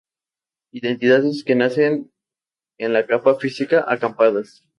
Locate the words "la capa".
2.93-3.35